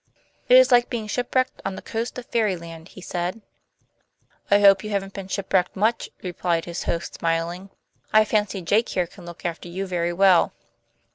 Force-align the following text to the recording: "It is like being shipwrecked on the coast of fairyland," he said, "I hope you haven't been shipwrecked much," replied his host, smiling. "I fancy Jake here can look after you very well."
"It 0.49 0.57
is 0.57 0.71
like 0.71 0.89
being 0.89 1.05
shipwrecked 1.05 1.61
on 1.63 1.75
the 1.75 1.81
coast 1.83 2.17
of 2.17 2.25
fairyland," 2.25 2.87
he 2.87 3.01
said, 3.01 3.39
"I 4.49 4.59
hope 4.59 4.83
you 4.83 4.89
haven't 4.89 5.13
been 5.13 5.27
shipwrecked 5.27 5.75
much," 5.75 6.09
replied 6.23 6.65
his 6.65 6.85
host, 6.85 7.13
smiling. 7.13 7.69
"I 8.11 8.25
fancy 8.25 8.63
Jake 8.63 8.89
here 8.89 9.05
can 9.05 9.27
look 9.27 9.45
after 9.45 9.67
you 9.69 9.85
very 9.85 10.11
well." 10.11 10.53